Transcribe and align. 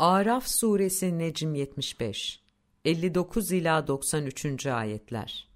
Araf 0.00 0.46
suresi 0.46 1.18
Necm 1.18 1.54
75 1.54 2.40
59 2.84 3.52
ila 3.52 3.86
93. 3.86 4.66
ayetler. 4.66 5.48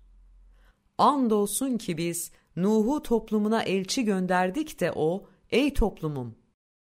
Andolsun 0.98 1.78
ki 1.78 1.96
biz 1.96 2.32
Nuh'u 2.56 3.02
toplumuna 3.02 3.62
elçi 3.62 4.04
gönderdik 4.04 4.80
de 4.80 4.92
o, 4.92 5.26
ey 5.50 5.74
toplumum, 5.74 6.34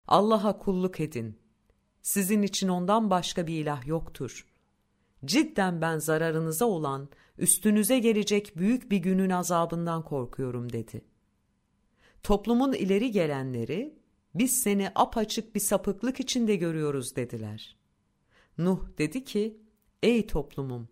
Allah'a 0.06 0.58
kulluk 0.58 1.00
edin. 1.00 1.38
Sizin 2.02 2.42
için 2.42 2.68
ondan 2.68 3.10
başka 3.10 3.46
bir 3.46 3.54
ilah 3.54 3.86
yoktur. 3.86 4.46
Cidden 5.24 5.80
ben 5.80 5.98
zararınıza 5.98 6.64
olan, 6.64 7.08
üstünüze 7.38 7.98
gelecek 7.98 8.56
büyük 8.56 8.90
bir 8.90 8.98
günün 8.98 9.30
azabından 9.30 10.04
korkuyorum 10.04 10.72
dedi. 10.72 11.04
Toplumun 12.22 12.72
ileri 12.72 13.10
gelenleri, 13.10 13.99
biz 14.34 14.62
seni 14.62 14.90
apaçık 14.94 15.54
bir 15.54 15.60
sapıklık 15.60 16.20
içinde 16.20 16.56
görüyoruz 16.56 17.16
dediler. 17.16 17.76
Nuh 18.58 18.80
dedi 18.98 19.24
ki, 19.24 19.60
ey 20.02 20.26
toplumum, 20.26 20.88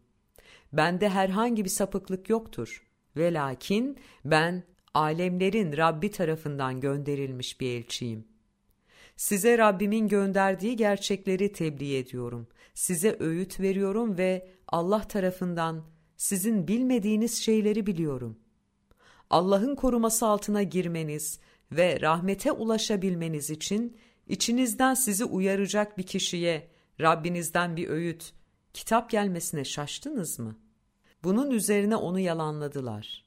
bende 0.72 1.08
herhangi 1.08 1.64
bir 1.64 1.70
sapıklık 1.70 2.28
yoktur. 2.28 2.84
Ve 3.16 3.32
lakin 3.32 3.98
ben 4.24 4.64
alemlerin 4.94 5.76
Rabbi 5.76 6.10
tarafından 6.10 6.80
gönderilmiş 6.80 7.60
bir 7.60 7.78
elçiyim. 7.78 8.28
Size 9.16 9.58
Rabbimin 9.58 10.08
gönderdiği 10.08 10.76
gerçekleri 10.76 11.52
tebliğ 11.52 11.96
ediyorum. 11.96 12.48
Size 12.74 13.16
öğüt 13.20 13.60
veriyorum 13.60 14.18
ve 14.18 14.48
Allah 14.68 15.02
tarafından 15.08 15.84
sizin 16.16 16.68
bilmediğiniz 16.68 17.42
şeyleri 17.42 17.86
biliyorum. 17.86 18.38
Allah'ın 19.30 19.74
koruması 19.74 20.26
altına 20.26 20.62
girmeniz 20.62 21.40
ve 21.72 22.00
rahmete 22.00 22.52
ulaşabilmeniz 22.52 23.50
için 23.50 23.96
içinizden 24.26 24.94
sizi 24.94 25.24
uyaracak 25.24 25.98
bir 25.98 26.02
kişiye 26.02 26.70
Rabbinizden 27.00 27.76
bir 27.76 27.88
öğüt, 27.88 28.32
kitap 28.74 29.10
gelmesine 29.10 29.64
şaştınız 29.64 30.38
mı? 30.38 30.56
Bunun 31.24 31.50
üzerine 31.50 31.96
onu 31.96 32.18
yalanladılar. 32.18 33.24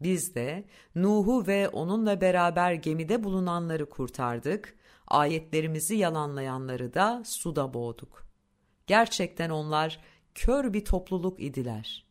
Biz 0.00 0.34
de 0.34 0.64
Nuh'u 0.94 1.46
ve 1.46 1.68
onunla 1.68 2.20
beraber 2.20 2.72
gemide 2.72 3.24
bulunanları 3.24 3.88
kurtardık, 3.90 4.76
ayetlerimizi 5.06 5.96
yalanlayanları 5.96 6.94
da 6.94 7.22
suda 7.26 7.74
boğduk. 7.74 8.22
Gerçekten 8.86 9.50
onlar 9.50 10.00
kör 10.34 10.72
bir 10.72 10.84
topluluk 10.84 11.40
idiler. 11.40 12.06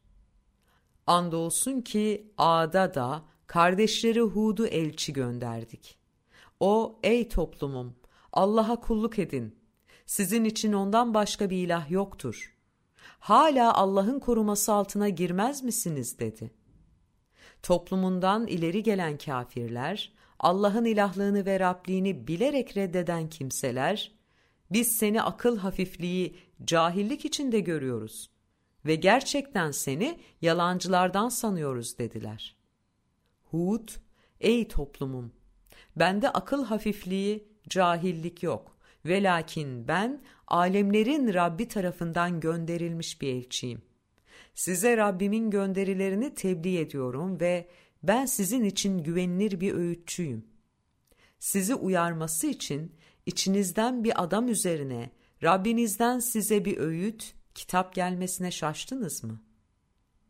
Andolsun 1.08 1.82
ki 1.82 2.32
A'da 2.38 2.94
da 2.94 3.24
kardeşleri 3.52 4.22
Hud'u 4.22 4.68
elçi 4.68 5.14
gönderdik. 5.14 5.98
O, 6.60 7.00
ey 7.04 7.30
toplumum, 7.30 7.96
Allah'a 8.34 8.80
kulluk 8.80 9.20
edin. 9.20 9.56
Sizin 10.06 10.44
için 10.46 10.74
ondan 10.74 11.14
başka 11.14 11.50
bir 11.50 11.58
ilah 11.58 11.92
yoktur. 11.92 12.56
Hala 13.20 13.74
Allah'ın 13.74 14.20
koruması 14.20 14.74
altına 14.74 15.10
girmez 15.10 15.64
misiniz 15.64 16.20
dedi. 16.20 16.52
Toplumundan 17.64 18.48
ileri 18.48 18.84
gelen 18.84 19.18
kafirler, 19.18 20.14
Allah'ın 20.40 20.86
ilahlığını 20.86 21.46
ve 21.46 21.60
Rabliğini 21.60 22.28
bilerek 22.28 22.78
reddeden 22.78 23.30
kimseler, 23.30 24.12
biz 24.72 24.98
seni 24.98 25.22
akıl 25.22 25.58
hafifliği, 25.58 26.36
cahillik 26.64 27.26
içinde 27.26 27.60
görüyoruz 27.60 28.30
ve 28.86 28.96
gerçekten 28.96 29.72
seni 29.72 30.20
yalancılardan 30.42 31.30
sanıyoruz 31.30 31.98
dediler. 31.98 32.61
Hud, 33.52 33.90
ey 34.40 34.68
toplumum, 34.68 35.32
bende 35.96 36.30
akıl 36.30 36.66
hafifliği, 36.66 37.48
cahillik 37.70 38.44
yok 38.44 38.78
ve 39.06 39.24
lakin 39.24 39.88
ben 39.88 40.22
alemlerin 40.48 41.34
Rabbi 41.34 41.68
tarafından 41.68 42.40
gönderilmiş 42.40 43.22
bir 43.22 43.28
elçiyim. 43.28 43.82
Size 44.56 44.98
Rabbimin 44.98 45.52
gönderilerini 45.52 46.34
tebliğ 46.34 46.78
ediyorum 46.80 47.40
ve 47.40 47.68
ben 48.04 48.26
sizin 48.26 48.64
için 48.64 48.98
güvenilir 49.04 49.60
bir 49.60 49.74
öğütçüyüm. 49.74 50.46
Sizi 51.40 51.76
uyarması 51.76 52.48
için 52.48 52.96
içinizden 53.26 54.04
bir 54.04 54.24
adam 54.24 54.48
üzerine 54.48 55.12
Rabbinizden 55.44 56.20
size 56.20 56.66
bir 56.66 56.78
öğüt, 56.78 57.34
kitap 57.56 57.96
gelmesine 57.96 58.52
şaştınız 58.52 59.24
mı? 59.24 59.42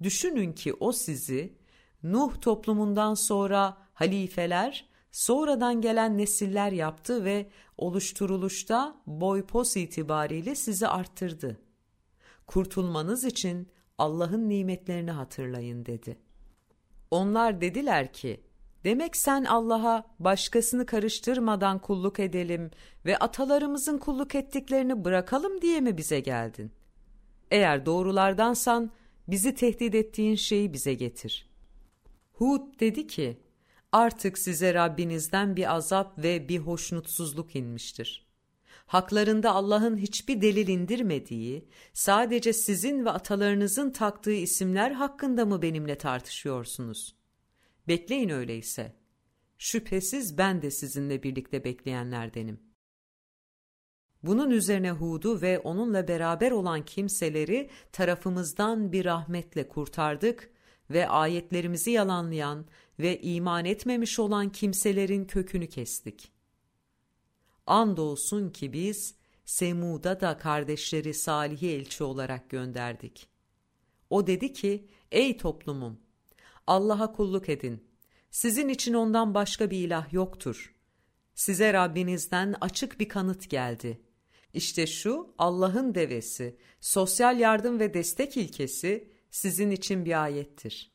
Düşünün 0.03 0.53
ki 0.53 0.73
o 0.73 0.91
sizi 0.91 1.60
Nuh 2.03 2.41
toplumundan 2.41 3.13
sonra 3.13 3.77
halifeler, 3.93 4.89
sonradan 5.11 5.81
gelen 5.81 6.17
nesiller 6.17 6.71
yaptı 6.71 7.25
ve 7.25 7.49
oluşturuluşta 7.77 8.95
boy 9.07 9.45
pos 9.45 9.77
itibariyle 9.77 10.55
sizi 10.55 10.87
arttırdı. 10.87 11.59
Kurtulmanız 12.47 13.23
için 13.23 13.67
Allah'ın 13.97 14.49
nimetlerini 14.49 15.11
hatırlayın 15.11 15.85
dedi. 15.85 16.17
Onlar 17.11 17.61
dediler 17.61 18.13
ki, 18.13 18.43
demek 18.83 19.15
sen 19.15 19.43
Allah'a 19.43 20.03
başkasını 20.19 20.85
karıştırmadan 20.85 21.79
kulluk 21.79 22.19
edelim 22.19 22.71
ve 23.05 23.17
atalarımızın 23.17 23.97
kulluk 23.97 24.35
ettiklerini 24.35 25.05
bırakalım 25.05 25.61
diye 25.61 25.81
mi 25.81 25.97
bize 25.97 26.19
geldin? 26.19 26.71
Eğer 27.51 27.85
doğrulardansan 27.85 28.91
bizi 29.27 29.55
tehdit 29.55 29.95
ettiğin 29.95 30.35
şeyi 30.35 30.73
bize 30.73 30.93
getir. 30.93 31.50
Hud 32.41 32.79
dedi 32.79 33.07
ki, 33.07 33.41
artık 33.91 34.37
size 34.37 34.73
Rabbinizden 34.73 35.55
bir 35.55 35.75
azap 35.75 36.23
ve 36.23 36.49
bir 36.49 36.57
hoşnutsuzluk 36.57 37.55
inmiştir. 37.55 38.27
Haklarında 38.85 39.51
Allah'ın 39.51 39.97
hiçbir 39.97 40.41
delil 40.41 40.67
indirmediği, 40.67 41.67
sadece 41.93 42.53
sizin 42.53 43.05
ve 43.05 43.09
atalarınızın 43.09 43.91
taktığı 43.91 44.33
isimler 44.33 44.91
hakkında 44.91 45.45
mı 45.45 45.61
benimle 45.61 45.97
tartışıyorsunuz? 45.97 47.15
Bekleyin 47.87 48.29
öyleyse. 48.29 48.95
Şüphesiz 49.57 50.37
ben 50.37 50.61
de 50.61 50.71
sizinle 50.71 51.23
birlikte 51.23 51.63
bekleyenlerdenim. 51.63 52.59
Bunun 54.23 54.49
üzerine 54.49 54.91
Hud'u 54.91 55.41
ve 55.41 55.59
onunla 55.59 56.07
beraber 56.07 56.51
olan 56.51 56.85
kimseleri 56.85 57.69
tarafımızdan 57.91 58.91
bir 58.91 59.05
rahmetle 59.05 59.67
kurtardık 59.67 60.51
ve 60.93 61.09
ayetlerimizi 61.09 61.91
yalanlayan 61.91 62.65
ve 62.99 63.21
iman 63.21 63.65
etmemiş 63.65 64.19
olan 64.19 64.49
kimselerin 64.49 65.25
kökünü 65.25 65.69
kestik. 65.69 66.31
Andolsun 67.67 68.49
ki 68.49 68.73
biz 68.73 69.15
Semud'a 69.45 70.21
da 70.21 70.37
kardeşleri 70.37 71.13
Salih'i 71.13 71.69
elçi 71.69 72.03
olarak 72.03 72.49
gönderdik. 72.49 73.27
O 74.09 74.27
dedi 74.27 74.53
ki, 74.53 74.87
ey 75.11 75.37
toplumum, 75.37 75.99
Allah'a 76.67 77.11
kulluk 77.11 77.49
edin. 77.49 77.83
Sizin 78.31 78.69
için 78.69 78.93
ondan 78.93 79.33
başka 79.33 79.71
bir 79.71 79.77
ilah 79.77 80.13
yoktur. 80.13 80.75
Size 81.35 81.73
Rabbinizden 81.73 82.55
açık 82.61 82.99
bir 82.99 83.09
kanıt 83.09 83.49
geldi. 83.49 84.01
İşte 84.53 84.87
şu 84.87 85.33
Allah'ın 85.37 85.95
devesi, 85.95 86.57
sosyal 86.79 87.39
yardım 87.39 87.79
ve 87.79 87.93
destek 87.93 88.37
ilkesi 88.37 89.11
sizin 89.31 89.71
için 89.71 90.05
bir 90.05 90.23
ayettir. 90.23 90.91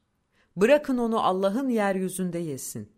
Bırakın 0.56 0.98
onu 0.98 1.20
Allah'ın 1.20 1.68
yeryüzünde 1.68 2.38
yesin. 2.38 2.92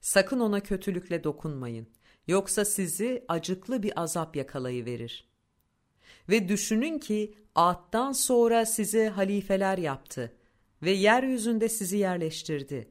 Sakın 0.00 0.40
ona 0.40 0.60
kötülükle 0.60 1.24
dokunmayın. 1.24 1.86
Yoksa 2.28 2.64
sizi 2.64 3.24
acıklı 3.28 3.82
bir 3.82 4.02
azap 4.02 4.36
yakalayıverir. 4.36 5.30
Ve 6.28 6.48
düşünün 6.48 6.98
ki 6.98 7.34
Ad'dan 7.54 8.12
sonra 8.12 8.66
sizi 8.66 9.08
halifeler 9.08 9.78
yaptı 9.78 10.32
ve 10.82 10.90
yeryüzünde 10.90 11.68
sizi 11.68 11.96
yerleştirdi. 11.96 12.90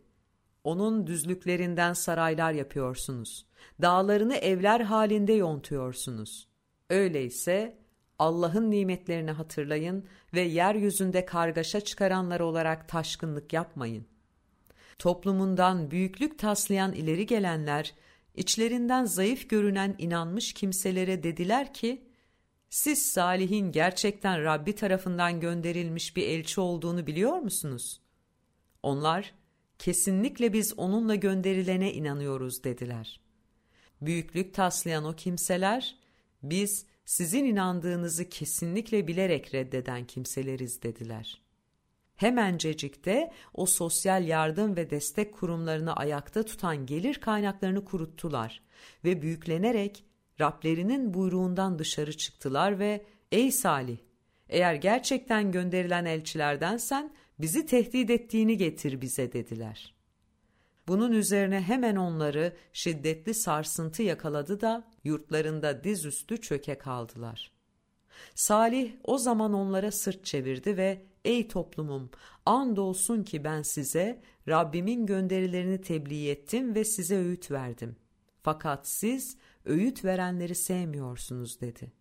Onun 0.64 1.08
düzlüklerinden 1.08 1.94
saraylar 1.94 2.52
yapıyorsunuz. 2.52 3.46
Dağlarını 3.82 4.36
evler 4.36 4.82
halinde 4.82 5.34
yontuyorsunuz. 5.34 6.48
Öyleyse 6.90 7.78
Allah'ın 8.20 8.72
nimetlerini 8.72 9.32
hatırlayın 9.32 10.06
ve 10.34 10.42
yeryüzünde 10.42 11.26
kargaşa 11.26 11.82
çıkaranlar 11.82 12.40
olarak 12.40 12.90
taşkınlık 12.90 13.54
yapmayın. 13.54 14.06
Toplumundan 15.00 15.92
büyüklük 15.92 16.40
taslayan 16.40 16.94
ileri 16.94 17.26
gelenler, 17.26 17.94
içlerinden 18.36 19.06
zayıf 19.06 19.50
görünen 19.50 19.96
inanmış 19.98 20.54
kimselere 20.54 21.24
dediler 21.24 21.74
ki, 21.74 22.10
siz 22.70 23.12
Salih'in 23.12 23.72
gerçekten 23.72 24.44
Rabbi 24.44 24.76
tarafından 24.76 25.40
gönderilmiş 25.40 26.16
bir 26.16 26.28
elçi 26.28 26.62
olduğunu 26.62 27.08
biliyor 27.08 27.38
musunuz? 27.38 28.02
Onlar, 28.84 29.34
kesinlikle 29.80 30.54
biz 30.54 30.80
onunla 30.80 31.16
gönderilene 31.16 31.94
inanıyoruz 31.94 32.64
dediler. 32.64 33.20
Büyüklük 34.02 34.54
taslayan 34.54 35.06
o 35.06 35.16
kimseler, 35.16 35.96
biz 36.44 36.86
sizin 37.10 37.46
inandığınızı 37.46 38.30
kesinlikle 38.30 39.08
bilerek 39.08 39.54
reddeden 39.54 40.08
kimseleriz 40.08 40.84
dediler. 40.84 41.42
Hemencecikte 42.16 43.32
o 43.54 43.66
sosyal 43.66 44.28
yardım 44.28 44.76
ve 44.76 44.90
destek 44.90 45.34
kurumlarını 45.34 45.96
ayakta 45.96 46.44
tutan 46.44 46.86
gelir 46.86 47.16
kaynaklarını 47.16 47.86
kuruttular 47.86 48.62
ve 49.04 49.22
büyüklenerek 49.22 50.04
Rablerinin 50.42 51.14
buyruğundan 51.14 51.80
dışarı 51.80 52.18
çıktılar 52.18 52.80
ve 52.80 53.06
''Ey 53.32 53.52
Salih, 53.52 53.98
eğer 54.50 54.74
gerçekten 54.74 55.52
gönderilen 55.52 56.06
elçilerdensen 56.06 57.14
bizi 57.40 57.66
tehdit 57.66 58.10
ettiğini 58.10 58.58
getir 58.58 59.02
bize.'' 59.02 59.34
dediler. 59.34 59.99
Bunun 60.90 61.12
üzerine 61.12 61.62
hemen 61.62 61.96
onları 61.96 62.54
şiddetli 62.74 63.34
sarsıntı 63.34 64.04
yakaladı 64.04 64.62
da 64.62 64.88
yurtlarında 65.04 65.84
dizüstü 65.84 66.42
çöke 66.42 66.78
kaldılar. 66.78 67.52
Salih 68.36 68.94
o 69.04 69.18
zaman 69.18 69.54
onlara 69.54 69.92
sırt 69.92 70.26
çevirdi 70.26 70.78
ve 70.78 71.06
''Ey 71.26 71.48
toplumum, 71.48 72.10
andolsun 72.46 73.24
ki 73.24 73.44
ben 73.44 73.62
size 73.62 74.22
Rabbimin 74.48 75.06
gönderilerini 75.06 75.82
tebliğ 75.82 76.30
ettim 76.30 76.76
ve 76.76 76.86
size 76.86 77.18
öğüt 77.18 77.52
verdim. 77.52 77.96
Fakat 78.44 78.88
siz 78.88 79.38
öğüt 79.66 80.06
verenleri 80.06 80.56
sevmiyorsunuz.'' 80.56 81.62
dedi. 81.62 81.92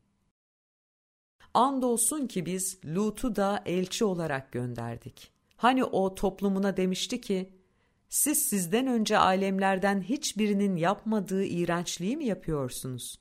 Andolsun 1.55 2.27
ki 2.27 2.47
biz 2.47 2.79
Lut'u 2.85 3.37
da 3.37 3.63
elçi 3.67 4.05
olarak 4.05 4.53
gönderdik. 4.53 5.33
Hani 5.57 5.85
o 5.85 6.15
toplumuna 6.15 6.77
demişti 6.77 7.21
ki, 7.21 7.58
siz 8.09 8.43
sizden 8.43 8.87
önce 8.87 9.19
alemlerden 9.19 10.01
hiçbirinin 10.01 10.77
yapmadığı 10.77 11.45
iğrençliği 11.45 12.17
mi 12.17 12.25
yapıyorsunuz? 12.25 13.19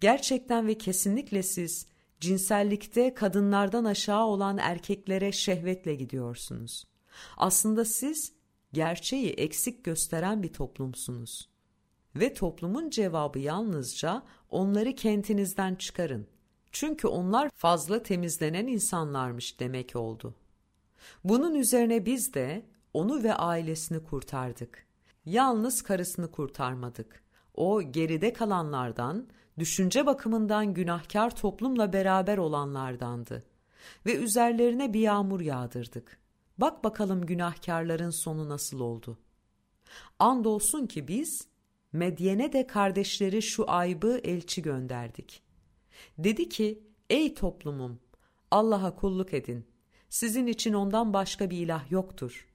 Gerçekten 0.00 0.66
ve 0.66 0.78
kesinlikle 0.78 1.42
siz 1.42 1.86
cinsellikte 2.20 3.14
kadınlardan 3.14 3.84
aşağı 3.84 4.24
olan 4.24 4.58
erkeklere 4.58 5.32
şehvetle 5.32 5.94
gidiyorsunuz. 5.94 6.84
Aslında 7.36 7.84
siz 7.84 8.32
gerçeği 8.72 9.30
eksik 9.30 9.84
gösteren 9.84 10.42
bir 10.42 10.52
toplumsunuz. 10.52 11.48
Ve 12.16 12.34
toplumun 12.34 12.90
cevabı 12.90 13.38
yalnızca 13.38 14.22
onları 14.50 14.94
kentinizden 14.94 15.74
çıkarın. 15.74 16.26
Çünkü 16.72 17.08
onlar 17.08 17.50
fazla 17.50 18.02
temizlenen 18.02 18.66
insanlarmış 18.66 19.60
demek 19.60 19.96
oldu. 19.96 20.34
Bunun 21.24 21.54
üzerine 21.54 22.06
biz 22.06 22.34
de 22.34 22.66
onu 22.94 23.22
ve 23.22 23.34
ailesini 23.34 24.04
kurtardık. 24.04 24.86
Yalnız 25.24 25.82
karısını 25.82 26.30
kurtarmadık. 26.30 27.22
O 27.54 27.82
geride 27.82 28.32
kalanlardan, 28.32 29.28
düşünce 29.58 30.06
bakımından 30.06 30.74
günahkar 30.74 31.36
toplumla 31.36 31.92
beraber 31.92 32.38
olanlardandı. 32.38 33.44
Ve 34.06 34.16
üzerlerine 34.16 34.92
bir 34.92 35.00
yağmur 35.00 35.40
yağdırdık. 35.40 36.18
Bak 36.58 36.84
bakalım 36.84 37.26
günahkarların 37.26 38.10
sonu 38.10 38.48
nasıl 38.48 38.80
oldu. 38.80 39.18
Andolsun 40.18 40.86
ki 40.86 41.08
biz 41.08 41.48
Medyen'e 41.92 42.52
de 42.52 42.66
kardeşleri 42.66 43.42
şu 43.42 43.70
aybı 43.70 44.20
elçi 44.24 44.62
gönderdik. 44.62 45.42
Dedi 46.18 46.48
ki, 46.48 46.82
ey 47.10 47.34
toplumum, 47.34 48.00
Allah'a 48.50 48.94
kulluk 48.94 49.34
edin. 49.34 49.66
Sizin 50.08 50.46
için 50.46 50.72
ondan 50.72 51.12
başka 51.12 51.50
bir 51.50 51.58
ilah 51.58 51.90
yoktur. 51.90 52.49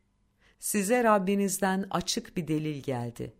Size 0.59 1.03
Rabbinizden 1.03 1.85
açık 1.91 2.37
bir 2.37 2.47
delil 2.47 2.83
geldi. 2.83 3.33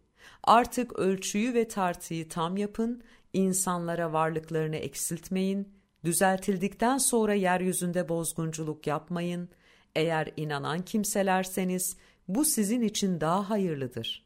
Artık 0.43 0.99
ölçüyü 0.99 1.53
ve 1.53 1.67
tartıyı 1.67 2.29
tam 2.29 2.57
yapın, 2.57 3.03
insanlara 3.33 4.13
varlıklarını 4.13 4.75
eksiltmeyin, 4.75 5.73
düzeltildikten 6.03 6.97
sonra 6.97 7.33
yeryüzünde 7.33 8.09
bozgunculuk 8.09 8.87
yapmayın. 8.87 9.49
Eğer 9.95 10.31
inanan 10.37 10.85
kimselerseniz 10.85 11.97
bu 12.27 12.45
sizin 12.45 12.81
için 12.81 13.21
daha 13.21 13.49
hayırlıdır. 13.49 14.25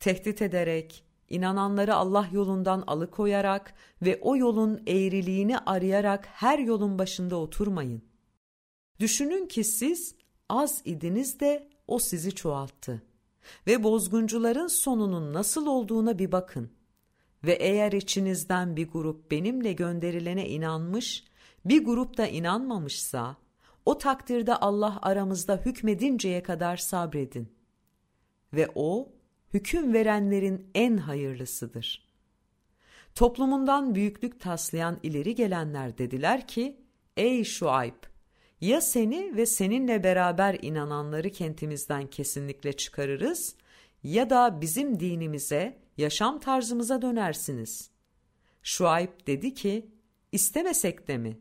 Tehdit 0.00 0.42
ederek, 0.42 1.04
inananları 1.28 1.94
Allah 1.94 2.28
yolundan 2.32 2.84
alıkoyarak 2.86 3.74
ve 4.02 4.18
o 4.22 4.36
yolun 4.36 4.82
eğriliğini 4.86 5.58
arayarak 5.58 6.26
her 6.26 6.58
yolun 6.58 6.98
başında 6.98 7.36
oturmayın. 7.36 8.02
Düşünün 9.00 9.46
ki 9.46 9.64
siz 9.64 10.14
az 10.48 10.82
idiniz 10.84 11.40
de 11.40 11.69
o 11.90 11.98
sizi 11.98 12.34
çoğalttı. 12.34 13.02
Ve 13.66 13.82
bozguncuların 13.82 14.66
sonunun 14.66 15.32
nasıl 15.32 15.66
olduğuna 15.66 16.18
bir 16.18 16.32
bakın. 16.32 16.70
Ve 17.44 17.52
eğer 17.52 17.92
içinizden 17.92 18.76
bir 18.76 18.88
grup 18.88 19.30
benimle 19.30 19.72
gönderilene 19.72 20.48
inanmış, 20.48 21.24
bir 21.64 21.84
grup 21.84 22.16
da 22.16 22.26
inanmamışsa, 22.26 23.36
o 23.86 23.98
takdirde 23.98 24.56
Allah 24.56 24.98
aramızda 25.02 25.56
hükmedinceye 25.56 26.42
kadar 26.42 26.76
sabredin. 26.76 27.52
Ve 28.52 28.68
O, 28.74 29.12
hüküm 29.54 29.92
verenlerin 29.92 30.70
en 30.74 30.96
hayırlısıdır. 30.96 32.10
Toplumundan 33.14 33.94
büyüklük 33.94 34.40
taslayan 34.40 34.98
ileri 35.02 35.34
gelenler 35.34 35.98
dediler 35.98 36.48
ki, 36.48 36.80
Ey 37.16 37.44
Şuayb! 37.44 38.09
Ya 38.60 38.80
seni 38.80 39.36
ve 39.36 39.46
seninle 39.46 40.04
beraber 40.04 40.58
inananları 40.62 41.30
kentimizden 41.30 42.06
kesinlikle 42.06 42.72
çıkarırız 42.72 43.54
ya 44.02 44.30
da 44.30 44.60
bizim 44.60 45.00
dinimize, 45.00 45.78
yaşam 45.96 46.40
tarzımıza 46.40 47.02
dönersiniz. 47.02 47.90
Şuayb 48.62 49.08
dedi 49.26 49.54
ki, 49.54 49.90
istemesek 50.32 51.08
de 51.08 51.18
mi? 51.18 51.38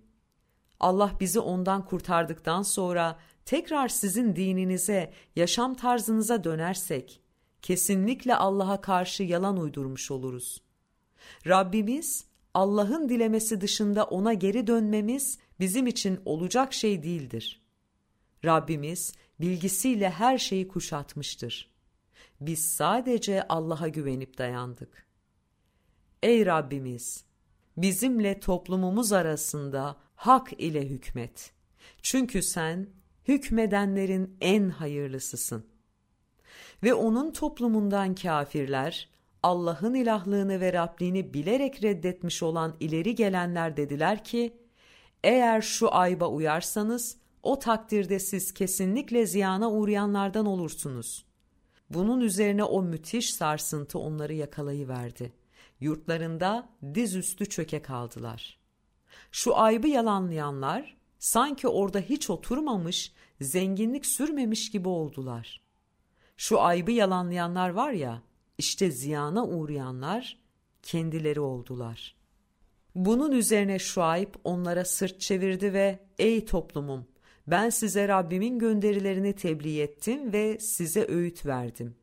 Allah 0.80 1.12
bizi 1.20 1.40
ondan 1.40 1.86
kurtardıktan 1.86 2.62
sonra 2.62 3.20
tekrar 3.46 3.88
sizin 3.88 4.36
dininize, 4.36 5.14
yaşam 5.36 5.76
tarzınıza 5.76 6.44
dönersek, 6.44 7.22
kesinlikle 7.62 8.36
Allah'a 8.36 8.82
karşı 8.82 9.24
yalan 9.24 9.58
uydurmuş 9.58 10.12
oluruz. 10.12 10.62
Rabbimiz, 11.48 12.26
Allah'ın 12.54 13.10
dilemesi 13.10 13.62
dışında 13.62 14.04
ona 14.04 14.34
geri 14.34 14.68
dönmemiz 14.68 15.40
bizim 15.60 15.88
için 15.88 16.22
olacak 16.26 16.74
şey 16.74 17.04
değildir. 17.04 17.62
Rabbimiz 18.46 19.14
bilgisiyle 19.40 20.10
her 20.10 20.38
şeyi 20.38 20.68
kuşatmıştır. 20.68 21.70
Biz 22.42 22.66
sadece 22.76 23.48
Allah'a 23.48 23.88
güvenip 23.88 24.38
dayandık. 24.38 25.08
Ey 26.24 26.46
Rabbimiz! 26.46 27.24
Bizimle 27.78 28.40
toplumumuz 28.40 29.12
arasında 29.12 29.98
hak 30.16 30.54
ile 30.58 30.90
hükmet. 30.90 31.52
Çünkü 32.02 32.42
sen 32.42 32.90
hükmedenlerin 33.28 34.38
en 34.42 34.70
hayırlısısın. 34.70 35.66
Ve 36.84 36.94
onun 36.94 37.32
toplumundan 37.32 38.16
kafirler, 38.16 39.10
Allah'ın 39.44 39.94
ilahlığını 39.94 40.60
ve 40.60 40.74
Rabbini 40.74 41.34
bilerek 41.34 41.84
reddetmiş 41.84 42.44
olan 42.44 42.76
ileri 42.80 43.16
gelenler 43.16 43.78
dediler 43.78 44.24
ki, 44.24 44.58
eğer 45.24 45.62
şu 45.62 45.96
ayba 45.96 46.28
uyarsanız, 46.28 47.18
o 47.44 47.60
takdirde 47.60 48.20
siz 48.20 48.54
kesinlikle 48.54 49.26
ziyana 49.26 49.72
uğrayanlardan 49.72 50.46
olursunuz. 50.46 51.26
Bunun 51.90 52.20
üzerine 52.20 52.64
o 52.64 52.82
müthiş 52.82 53.34
sarsıntı 53.34 54.00
onları 54.00 54.34
yakalayıverdi. 54.34 55.34
Yurtlarında 55.80 56.70
dizüstü 56.94 57.46
çöke 57.46 57.82
kaldılar. 57.82 58.60
Şu 59.32 59.58
aybı 59.58 59.88
yalanlayanlar, 59.88 60.98
sanki 61.20 61.68
orada 61.68 62.00
hiç 62.00 62.30
oturmamış, 62.30 63.14
zenginlik 63.42 64.06
sürmemiş 64.06 64.72
gibi 64.72 64.90
oldular. 64.90 65.62
Şu 66.38 66.62
aybı 66.62 66.92
yalanlayanlar 66.92 67.70
var 67.70 67.92
ya, 67.92 68.22
işte 68.58 68.92
ziyana 68.92 69.46
uğrayanlar 69.46 70.40
kendileri 70.84 71.40
oldular. 71.40 72.19
Bunun 73.00 73.32
üzerine 73.32 73.80
Şuayb 73.80 74.34
onlara 74.44 74.86
sırt 74.86 75.20
çevirdi 75.20 75.74
ve 75.74 76.00
''Ey 76.18 76.46
toplumum, 76.46 77.08
ben 77.48 77.70
size 77.70 78.08
Rabbimin 78.08 78.60
gönderilerini 78.60 79.34
tebliğ 79.34 79.82
ettim 79.82 80.34
ve 80.34 80.60
size 80.60 81.08
öğüt 81.08 81.46
verdim. 81.46 81.96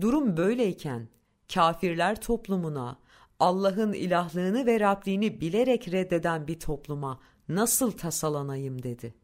Durum 0.00 0.36
böyleyken 0.36 1.08
kafirler 1.54 2.20
toplumuna, 2.20 2.98
Allah'ın 3.40 3.92
ilahlığını 3.92 4.66
ve 4.66 4.80
Rabbini 4.80 5.40
bilerek 5.40 5.92
reddeden 5.92 6.46
bir 6.46 6.60
topluma 6.60 7.20
nasıl 7.48 7.90
tasalanayım 7.90 8.82
dedi.'' 8.82 9.21